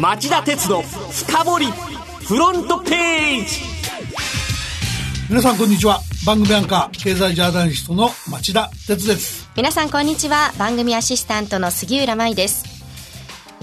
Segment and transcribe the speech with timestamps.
[0.00, 3.62] 町田鉄の深掘りフロントページ。
[5.28, 6.00] 皆さんこんにちは。
[6.24, 9.50] 番組アンカー経済ジャーナリストの町田鉄です。
[9.56, 10.52] 皆さんこんにちは。
[10.56, 12.64] 番組アシスタントの杉浦舞です。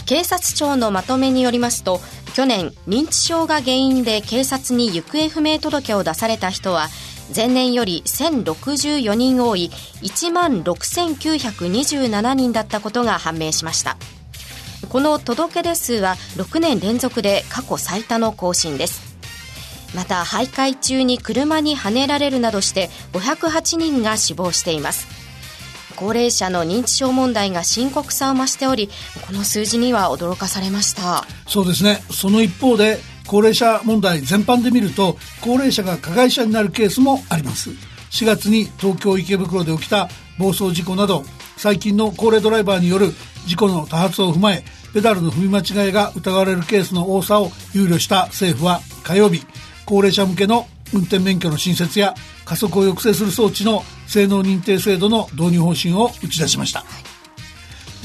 [0.05, 2.01] 警察庁のまとめによりますと
[2.33, 6.89] 去年認知症が原因で警察に行方不明届を出された人は
[7.33, 9.71] 前年より1064人多い
[10.03, 13.97] 1万6927人だったことが判明しました
[14.85, 19.15] この届け出数は6年連続で過去最多の更新です。
[19.95, 25.07] また徘徊中に車にはねられるなどして508人が死亡しています。
[25.95, 28.89] 高齢者の認知症問題が深刻さを増しており
[29.25, 31.25] この数字には驚かされました。
[31.47, 32.03] そうですね。
[32.11, 37.71] その一方で高齢者問題全般で見ると高齢者が加害者になるケースもあります。
[38.11, 41.23] 4月に東京池袋で起きた暴走事故など
[41.57, 43.13] 最近の高齢ドライバーによる
[43.45, 44.63] 事故の多発を踏まえ
[44.95, 49.45] ペダルの踏み間違いが疑われるケースの多さを憂慮した政府は火曜日
[49.85, 52.13] 高齢者向けの運転免許の新設や
[52.45, 56.85] 加速を抑制する装置の性能認定制度の導入方針を打ち出しました、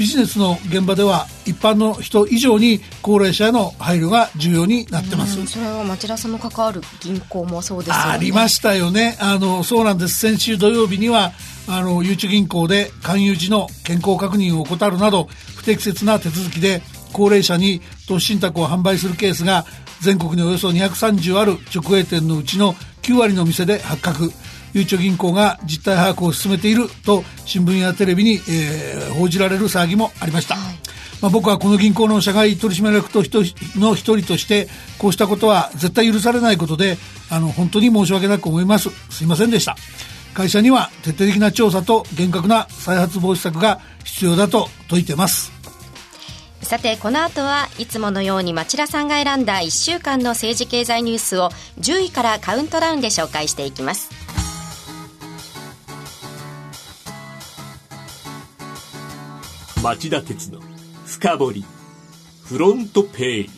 [0.00, 5.46] ビジネスの現場では一般の人以上に高齢者への配慮が重要になってます。
[5.46, 8.02] それは町田さんの関わる銀行もそうですよね。
[8.12, 9.18] ありましたよね。
[9.20, 10.18] あの、そうなんです。
[10.18, 11.32] 先週土曜日には、
[11.68, 16.80] あの、ゆうち銀行で勧誘時の健康確認を怠るなど、不適切な手続きで
[17.12, 19.66] 高齢者に投資信託を販売するケースが
[20.00, 24.32] 全国におよそ230ある直営店のうちの9割の店で発覚。
[24.72, 30.54] ゆうちょ銀行が実態把握を進めていると新聞やテレビに、えー、報じられる騒ぎもありました。
[30.54, 30.74] はい。
[31.20, 33.22] まあ、僕はこの銀行の社外取締役と
[33.78, 34.68] の一人として
[34.98, 36.96] こうしたことは絶対許されないことで
[37.30, 38.90] あの本当に申し訳なく思います。
[39.10, 39.76] すいませんでした。
[40.32, 45.60] 会社には徹底的な調査と厳格な再発防止策が必要だと説いてます。
[46.62, 54.10] さてこの後はいつものように町田さんが選んだ1週間の政治経済ニュースを10位からカウントダウンで紹介していきます
[59.82, 60.60] 町田鉄の
[61.06, 61.64] 深掘り
[62.44, 63.50] フロントページ。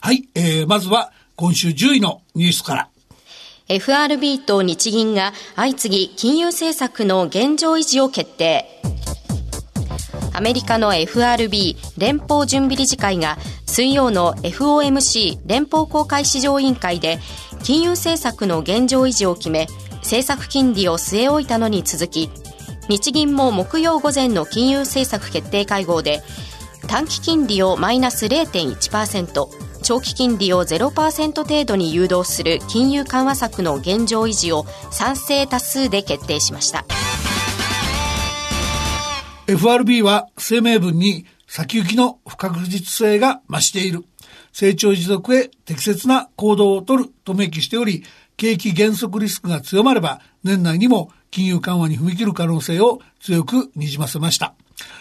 [0.00, 2.88] はい、えー、まずは今週10位のニュースから。
[3.68, 8.64] FRB と日銀が相次ぎ金融政策の現状維持を決定。
[10.32, 13.36] アメリカの FRB 連邦準備理事会が
[13.66, 17.18] 水曜の FOMC 連邦公開市場委員会で
[17.62, 19.66] 金融政策の現状維持を決め
[19.98, 22.30] 政策金利を据え置いたのに続き
[22.88, 26.22] 日銀も木曜午前の金融政策決定会合で
[26.86, 29.46] 短期金利をマイナス0.1%
[29.82, 36.84] 長期金利を0%程度に誘導する金融緩和策の現状維持を賛成多数で決定しました。
[39.46, 44.04] FRB は声明文に先行きの不確実性が増している。
[44.52, 48.04] 成長持続へ適切な行動をとると明記しており
[48.36, 54.54] 景気減速リスクが強まれば年内にも金融緩和に踏み切る可能性を強くにじませました。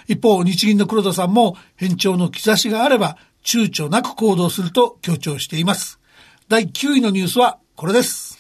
[0.08, 6.00] 一方、日銀の黒田さんも変調の兆しがあれば躊躇なく行動すると強調しています。
[6.48, 8.40] 第9位のニュースはこれです。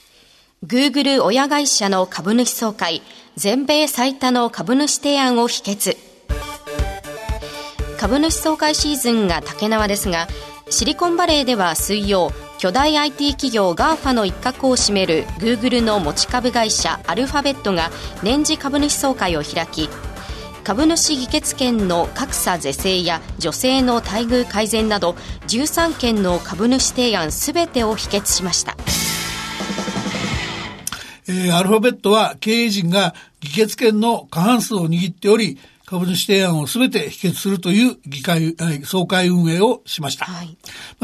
[0.65, 3.01] Google 親会社の株主総会、
[3.35, 5.97] 全米最多の株主提案を否決。
[7.99, 10.27] 株主総会シーズンが竹縄ですが、
[10.69, 12.31] シリコンバレーでは水曜、
[12.63, 17.89] 巨大 IT 企業 GAFA の一角を占める Google の持ち株会社アルファベットが
[18.23, 19.89] 年次株主総会を開き
[20.63, 28.77] 株主議決権の格差是正や女性の待遇改善など13件の株主提案すべてを否決しました。
[31.27, 38.55] えー、アルファベットは経営陣が議決権の過半数を握っており、株主提案をすべて否決するという議会、
[38.85, 40.25] 総会運営をしました。
[40.25, 40.57] はい、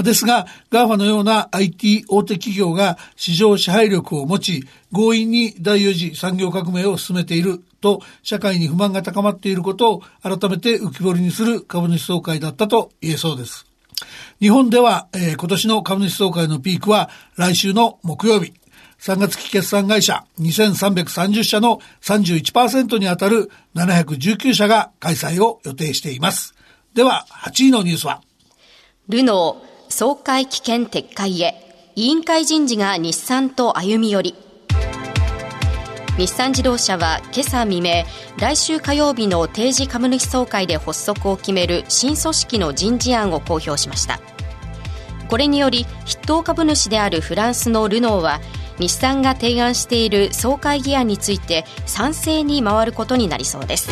[0.03, 4.63] ですが、GAFA のような IT 大手企業が市場支配力を持ち、
[4.93, 13.65] 強引に第4次産業革命を進めていると、社会に不満が高まっていることを改めて浮き彫りにする株主総会だったと言えそうです。
[14.39, 18.53] 日本では、えー、今年の株主総会のピークは来週の木曜日、
[18.99, 26.53] 3月期決算会社2330社の31%に当たる719社が開催を予定しています。
[26.93, 28.21] では、8位のニュースは？
[29.07, 31.91] ルノー、総会危険撤回へ。
[31.95, 34.35] 委員会人事が日産と歩み寄り。
[36.17, 38.03] 日産自動車は今朝未明、
[38.37, 44.19] 来週火曜日の定時株主総会で発足を決める新組織の人事案を公表しました。
[45.29, 48.41] これにより、筆頭株主であるフランスのルノーは、
[48.79, 53.89] 日産が提案している総会議案について賛成に回ることになりそうです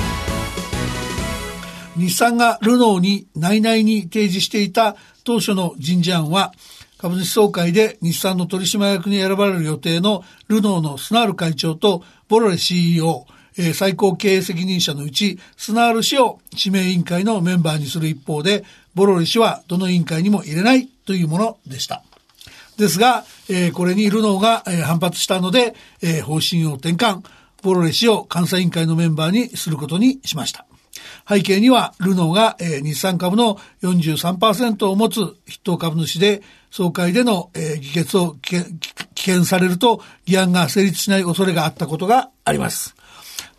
[1.97, 6.53] 日産がルノーに内々に提示していた当初の人事案は、
[6.97, 13.25] 株主総会で日産の取締役に選ばれる予定のルノーのスナール会長とボロレ CEO、
[13.57, 18.63] え、最高経営責任者のうち、スナール氏を指名委員会のメンバーにする一方で、
[18.93, 22.03] ボロレ氏はどの委員会にも入れないというものでした。
[22.77, 27.23] ですが、えー、これにルノーが、えー、反発したので、えー、方針を転換、
[27.63, 30.65] ボロレ氏を監査委員会のメンバーにすることにしました。
[31.27, 36.41] 背景には、ルノーが、えー、日産株の43%を持つ筆頭株主で、
[36.71, 38.57] 総会での、えー、議決を危
[39.15, 42.95] 険されると、議案が成立しない恐れがあったことがあります。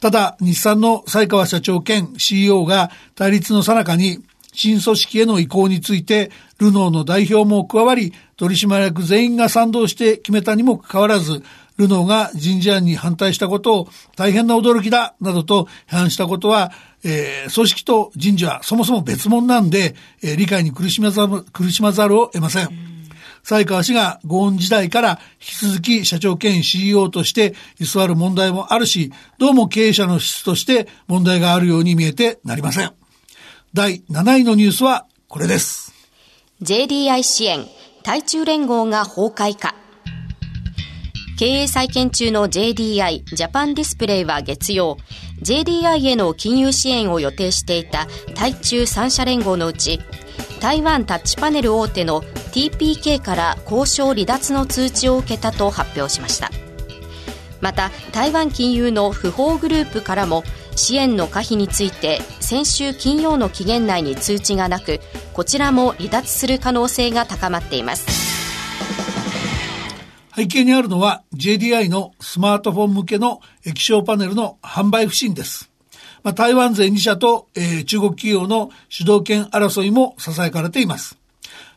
[0.00, 4.22] ただ、日産の西川社長兼 CEO が対立の最中に、
[4.52, 11.42] 新組織への移行について、ルノーの代表も加わり、取締役全員が賛同して決めたにもかかわらず、
[11.76, 16.72] ルノーが人事案に反対したことを大変な驚きだ、などと批判したことは、
[17.04, 22.68] えー、組織と人事はそもそも別物なんで、えー、理解に苦しまざる、苦しまざるを得ません。
[23.44, 32.92] 西川氏がゴーン時代から引き続き社長兼 CEO として居座る問題もあるし、どうも経営者の質として問題があるように見えてなりません。
[33.74, 35.92] 第7位のニュースはこれです。
[36.62, 37.66] JDI 支援、
[38.02, 39.74] 対中連合が崩壊か。
[41.38, 44.96] 経営再建中の JDI ジャパンディスプレイは月曜、
[45.42, 50.00] JDI への金融支援を予定していた対中3社連合のうち、
[50.60, 56.50] 台湾タッチパネル大手の TPK から交渉離脱の通知を受けたと発表しました。
[57.60, 60.42] また、台湾金融の不法グループからも
[60.78, 65.00] 支援の可否について先週金曜の期限内に通知がなく
[65.34, 68.28] こちらも離脱する可能性が高まっています
[70.38, 75.68] 背景にあるのは JDI のスマートフォン向けの液晶パネルの販売不振です。
[76.22, 81.18] まあ、台湾勢2社と、えー、中国企業の主導権争いも囁かれています。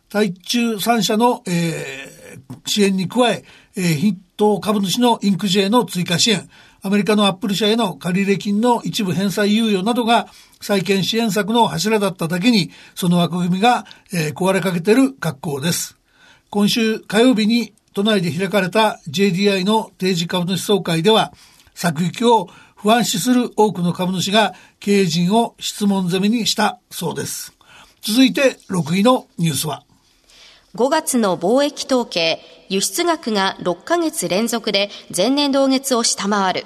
[0.09, 3.43] 対中3社の、えー、支援に加え、
[3.75, 6.47] えー、筆頭株主のインクジェの追加支援、
[6.83, 10.27] アメリカのアップル社への借入金の一部返済猶予などが
[10.61, 15.97] 債券支援策の柱だっただけに、その枠組みが、えー、壊れかけている格好です。
[16.49, 21.33] 今週火曜日に都内で開かれた JDI の定時株主総会では、
[21.75, 27.53] 先行きを不安視する多くの株主が経営陣を質問攻めにしたそうです。
[28.01, 29.83] 続いて6位のニュースは
[30.73, 32.39] 5月の貿易統計、
[32.69, 36.65] 輸出額が6ヶ月連続で前年同月を下回る。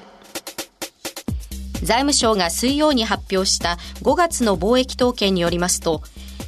[1.81, 6.03] 財務省が水曜に発表した5月の貿易統計によりますと、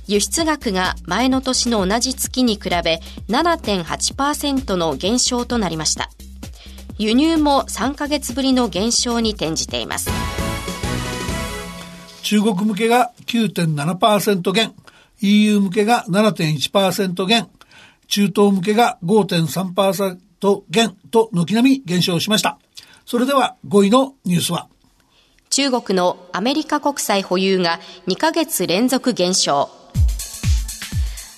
[0.06, 6.12] 輸出額が前の年の同じ月に比べ7.8%の減少となりました。
[7.00, 10.12] 輸入も3ヶ月ぶりの減少に転じています。
[12.22, 14.76] 中国向けが9.7%減。
[15.22, 17.48] EU 向けが7.1%減、
[18.08, 20.18] 中東向けが5.3%
[20.70, 22.60] 減と軒並み減少しました。
[23.06, 24.68] それでは5位のニュースは
[25.50, 29.70] 中国のアメリカ国債保有が2ヶ月連続減少。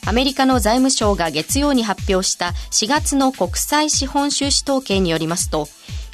[0.07, 5.67] アメリカの財務省が月曜に発表した4月の国際資本収支統計によりますと、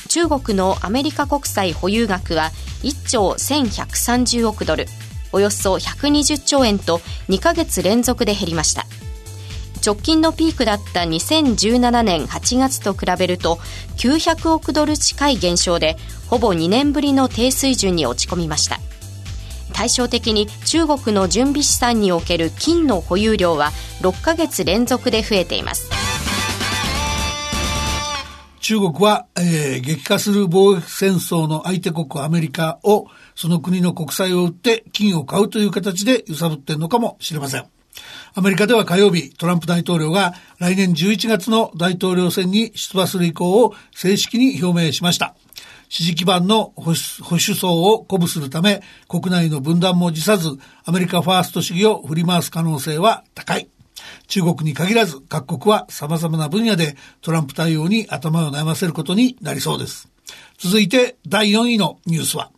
[0.10, 2.52] 中国のアメリカ国債保有額は
[2.84, 4.86] 1兆1130億ドル、
[5.36, 8.86] およそ120兆円と2ヶ月連続で減りました。
[9.86, 13.60] 直近のピークだった2017年8月と比べると
[13.98, 18.80] 900億ドル近い減少でほぼ2年ぶりの低水準に落ち込みました。
[19.74, 26.05] 対照的に中国の準備資産における金の保有量は6ヶ月連続で増えています。
[28.66, 33.06] 中国は、えー、激化する貿易戦争の相手国アメリカを
[33.36, 37.66] その国の国債を売って金を買うという形で揺さぶっているのかもしれません。
[38.34, 45.36] アメリカでは火曜日、トランプ大統領が来年11月の大統領選に出馬する意向を正式に表明しました。
[45.88, 46.96] 支持基盤の保
[47.30, 53.70] 守層を鼓舞するため、国内の分断も辞さず、アメリカファースト主義を振り回す可能性は高い。
[54.28, 60.10] 中国に限らず各国は様々な分野でトランプ対応に頭を悩ませることになりそうです。
[60.58, 62.52] 続いて第4位のニュースは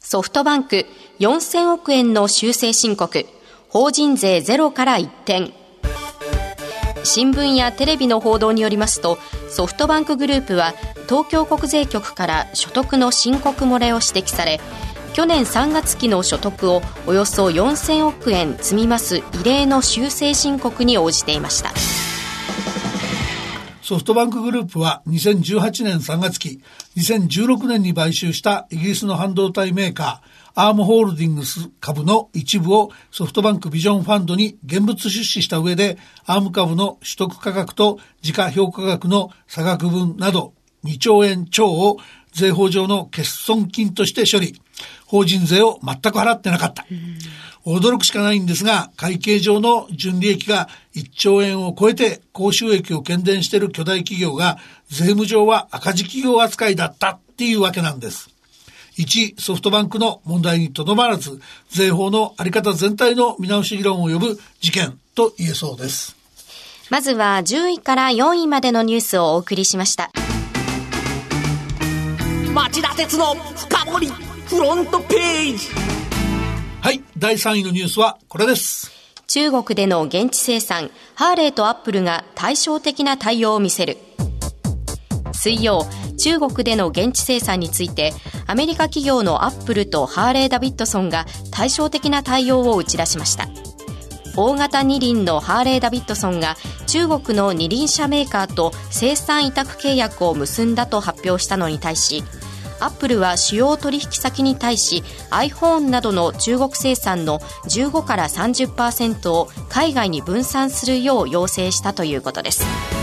[0.00, 0.84] ソフトバンク
[1.20, 3.24] 4000億円の修正申告、
[3.70, 5.52] 法人税ゼロから一転。
[7.04, 9.18] 新聞やテレビの報道によりますと、
[9.48, 10.74] ソフトバンクグループは
[11.08, 14.60] 東京国税局から所得の申告漏れを指摘され、
[15.14, 21.72] 去年3月期の所得をおよそ4000億円積みます異例の修正申告に応じていました。
[23.80, 26.60] ソフトバンクグループは2018年3月期、
[26.96, 41.98] 2016年に買収したイギリスの半導体メーカー、アームホールディングス株の一部をソフトバンクビジョンファンドに現物出資した上で、アーム株の取得価格と時価評価額の差額分など2兆円超を
[42.32, 44.60] 税法上の欠損金として処理。
[45.14, 46.84] 法人税を全く払ってなかった。
[47.64, 58.28] 驚くしかないんですが、会計上の純利益が1兆円を超えて高収益を懸念している巨大企業が税務上は赤字企業扱いだったっていうわけなんです。
[58.98, 61.40] 1、ソフトバンクの問題にとどまらず、
[61.70, 66.16] 税法のあり方全体の見直し議論を呼ぶ事件と言えそうです。
[66.90, 70.10] まずは10位から4位までのニュースをお送りしました。
[72.52, 75.68] 町田鉄の深掘りフロントページ
[76.80, 78.92] はい、第3位のニュースはこれです。
[79.26, 83.96] 中国での現地生産、ハーレーとアップルが対照的な対応を見せる。
[85.32, 85.86] 水曜、
[86.16, 88.12] 中国での現地生産について
[88.46, 93.48] アメリカ企業のアップルとハーレー・ダビッドソンが対照的な対応を打ち出しました
[94.36, 102.24] 大型二輪のハーレー・ダビッドソンが中国の二輪車メーカーと生産委託契約を結んだと発表したのに対し
[102.84, 107.38] アップルは主要取引先に対し iPhone などの中国生産の
[107.68, 112.93] 15から30%を海外に分散するよう要請したということです。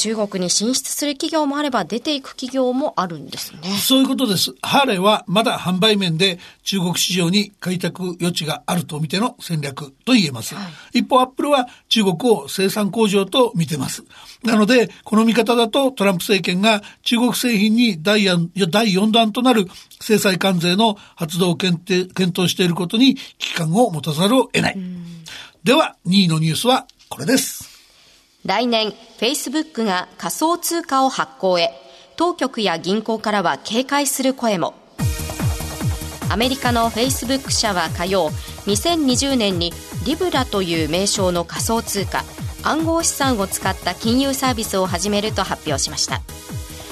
[0.00, 3.60] 中国に進出する企業もあれば出ていく企業もあるんですね。
[3.78, 4.54] そういうことです。
[4.62, 10.54] ハーレーはまだ販売面で中国市場に開拓余地があると見ての戦略と言えます。
[10.54, 10.62] は
[10.94, 14.02] い、一方、アップルは中国を生産工場と見てます。
[14.42, 19.66] なので、この見方だとトランプ政権が中国製品に第4弾となる
[20.00, 24.78] 制裁関税の発動を検討していることに危機感を持たざるを得ない。
[25.62, 27.69] では、2位のニュースはこれです。
[28.46, 31.72] 来年、Facebook が仮想通貨を発行へ、
[32.16, 34.74] 当局や銀行からは警戒する声も。
[36.30, 38.30] アメリカの Facebook 社は火曜、
[38.66, 39.72] 2020年に
[40.06, 42.24] リブラという名称の仮想通貨、
[42.62, 46.22] 暗号資産を使った金融サービスを始めると発表しました。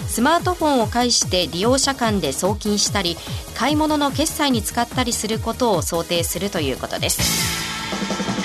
[0.07, 3.17] スマートフォンを介して利用者間で送金したり、
[3.55, 8.38] 買い物の決済に使ったりすることを想定するということです。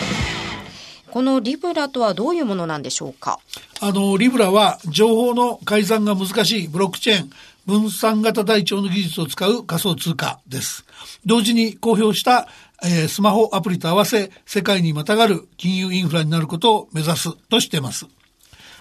[1.14, 3.40] このリブラとはどういうものなんでしょうか？
[3.82, 7.30] あの、リブラは情報の改ざんが難しいブロックチェーン、
[7.68, 10.86] 分散型台帳の技術を使う仮想通貨です。
[11.24, 12.48] 同時に公表した、
[12.84, 18.08] えー、スマホアプリと合わせ世界にまたがる金融インフラになることを目指すとしています。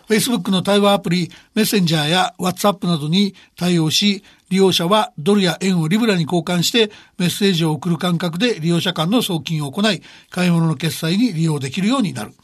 [0.09, 12.35] Facebook の対話アプリメッセンジャーや WhatsApp などに対応し、利用者はドルや円をリブラに交換してメッセージを送る感覚で利用者間の送金を行い、買い物の決済に利用できるようになる。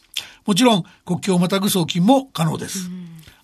[0.46, 2.88] もちろん国境をまたぐ送金も可能です。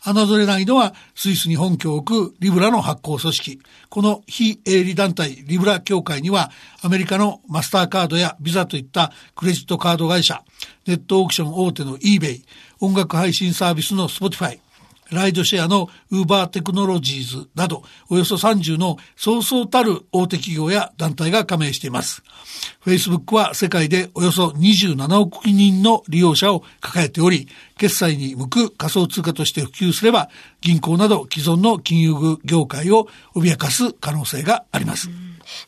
[0.07, 3.61] 侮れないのはスイスに本拠を置くリブラの発行組織。
[3.91, 10.43] この非営利団体リブラ協会にはアメリカのマスターカードやビザといったクレジットカード会社、
[10.87, 12.43] ネットオークション大手の eBay、
[12.81, 14.59] 音楽配信サービスの Spotify、
[15.11, 22.23] ライドシェアのウーバーテクノロジーズなど、およそ30のそうそうたる大手企業や団体が加盟しています。
[22.85, 30.31] Facebook は世界でおよそ27億人の利用者を抱えており、決済に向く仮想通貨として普及すれば、
[30.61, 35.11] 銀行など既存の金融業界を脅かす可能性があります。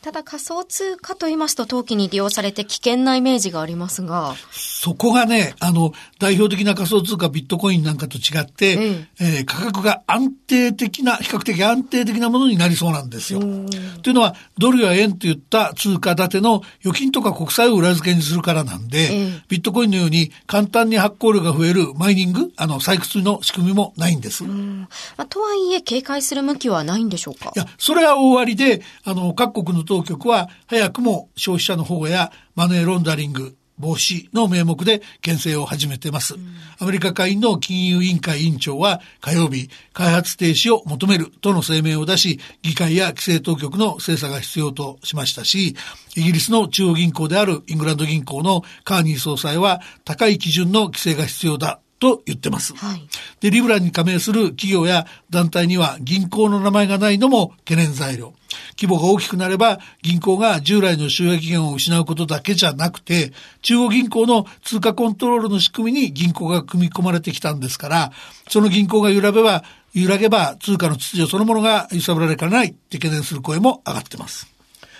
[0.02, 4.34] ただ仮想通貨と言いますと、投機に利用されて危険なイメージがありますが。
[4.52, 13.40] そこがね、あの、代表的な仮想通貨ビットコインなんかと違って、えええー、価格が安定的な、比較的安定的なものになりそうなんですよ。
[13.40, 24.44] というのは、ドルや円といった通貨建ての預金とか国債を裏付けにするからなんで、え、ビットコインのように簡単に発行量が増えるマイニング、あの、採掘の仕組みもないんです。
[24.44, 27.52] まあ、とはいえ、警戒する向きはないんでしょうか？
[27.56, 36.34] いや、それは大ありで、あの、各国の当局は早くも消費者の保護やマネーロンダリング、防止の名目で牽制を始めています。
[36.34, 45.76] うん、アメリカ下院の金融委員会委員長は火曜日、開発停止を求めるとの声明を出し、議会や規制当局の精査が必要としましたし、
[46.16, 52.74] イギリスの中央銀行であるイングランド銀行のカーニー総裁は高い基準の規制が必要だと言ってます。
[52.74, 53.08] はい、
[53.40, 58.34] で、リブラに加盟する企業や団体には銀行の名前がないのも懸念材料。
[58.78, 68.12] 規模が大きくなれば銀行が従来の収益源を失うことだけじゃなくて、中央銀行の通貨コントロールの仕組みに銀行が組み込まれてきたんですから、
[68.48, 74.46] その銀行が揺らべば、揺らげば通貨の秩序そのものが揺さぶられかねないって懸念する声も上がってます。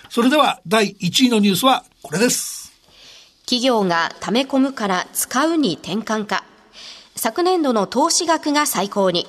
[0.09, 2.73] それでは第1位のニュースはこれです。
[3.45, 6.45] 企業が溜め込むから使うに転換か。
[7.27, 9.27] 昨年度の投資額が最高に。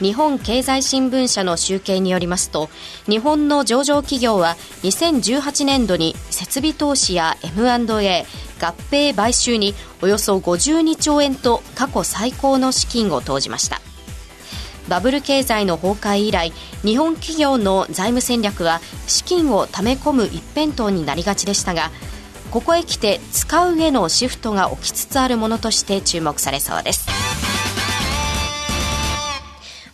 [0.00, 2.70] 日本経済新聞社の集計によりますと
[3.08, 8.26] 日本の上場企業は2018年度に設備投資や M&A
[8.60, 13.80] 合併買収におよそ52兆円と過去最高の資金を投じました
[14.88, 21.90] バブル経済の崩壊以来日本企業の財務戦略は資金を溜め込む一辺倒になりがちでしたが
[22.50, 27.06] ここへ来て使うへのシフトが起きつつあるものとして注目されそうです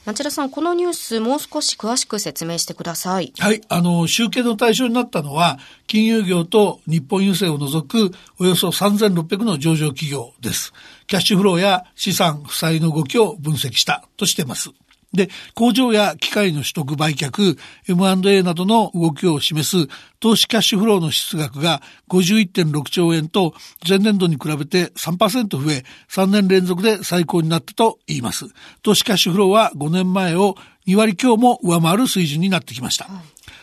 [0.04, 3.32] 町田さん、このニュース、もう少し詳しく説明してください。
[3.38, 3.62] はい。
[3.70, 10.75] あの、集計の対象になったのは、金融業と日本郵政を除く、およそ3600の上場企業です。
[11.06, 14.73] キャッシュフローや資産負債の動きを分析したとしています。
[15.14, 17.56] で、工場や機械の取得売却、
[17.88, 19.88] M&A などの動きを示す
[20.21, 23.54] 投資キャッシュフローの出額が51.6兆円と
[23.88, 28.47] 前年度に比べて3%増え、3年連続で最高になったと言います。
[28.83, 30.56] 投資キャッシュフローは5年前を
[30.87, 33.09] 2割強も上回る水準になってきました。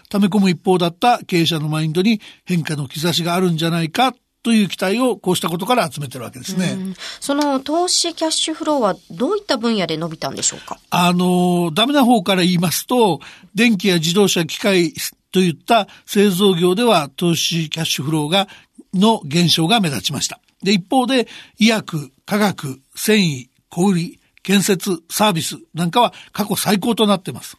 [0.09, 6.95] 溜め込む一方だった経営者のマインドに変化の兆しがあるんじゃないかという期待をこうしたことから集めてるわけですね。
[7.19, 10.79] その投資キャッシュフローはどういった分野で伸びたんでしょうか？
[10.89, 13.19] あの、ダメな方から言いますと、
[13.53, 14.93] 電気や自動車機械
[15.31, 18.47] といった製造業では投資キャッシュフローが、
[18.93, 20.39] の減少が目立ちました。
[20.63, 21.27] で、一方で、
[21.59, 27.57] 医薬、化学、繊維、小売、建設、サービスなんかは過去最高となっています。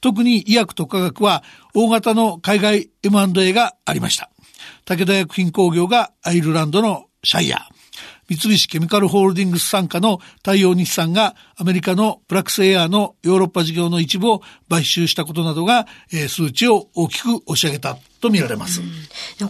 [0.00, 1.42] 特に医薬と化学は
[1.74, 4.30] 大型の海外 M&A がありました。
[4.88, 7.60] 武田薬品工業がアイルランドのシャイヤー。
[8.28, 18.80] 三菱ケミカルホールディングス傘下の太陽日産がアメリカのプラクスエアのヨーロッパ事業の一部を買収したことなどが、えー、数値を大きく押し上げたと見られます。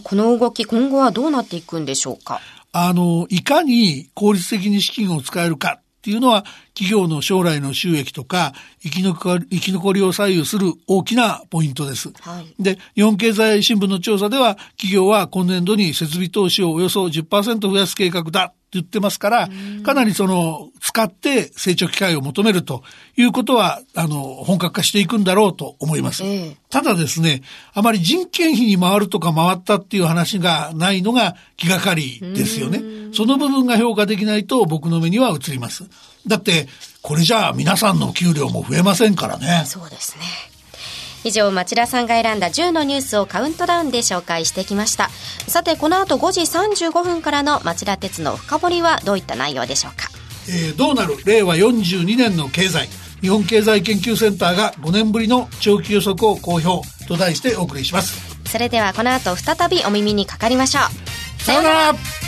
[0.03, 2.41] この動き今後はどうなっていくんでしょうか？
[2.71, 12.11] あの、いかに効率的に資金を使えるかっていうのは企業の将来の収益とか生き残り生き残りを左右する大きなポイントです。
[12.21, 19.49] はい、で、日本経済新聞の調査では企業は今年度に設備投資をおよそ10%増やす計画だ言ってますから、
[19.83, 22.83] かなりその、使って成長機会を求めると
[23.17, 26.23] いうことは、あの、本格化していくんだろうと思います。
[26.23, 27.41] えー、ただですね、
[27.73, 32.81] あまり人件費に回るとか回ったっていう話がないのが気がかりですよね。
[33.13, 35.85] その部分が評価できないと僕の目には映ります。
[36.27, 36.67] だって、
[37.01, 39.63] これじゃあ皆さんの給料も増えませんからね。
[39.65, 40.57] そうですね。
[41.23, 45.06] 以上町田さんが選んだ10のニュースをカウントダウンで紹介してきました
[45.47, 50.09] さてこの後5時35分からの町田鉄の深掘りはどういった内容でしょうか、
[50.49, 52.87] えー、どうなる令和42年の経済。
[53.21, 58.37] 日本経済研究センターが5年ぶりの長期予測を公表と題してお送りします。
[58.47, 60.81] それではこの後再びお耳にかかりましょ
[61.39, 61.43] う。
[61.43, 62.26] さよなら